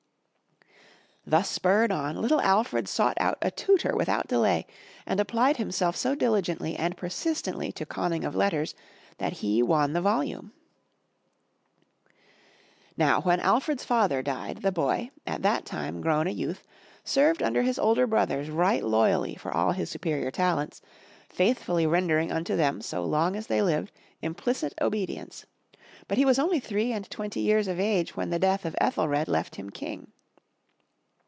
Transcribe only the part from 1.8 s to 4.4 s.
on, little Alfred sought out a tutor without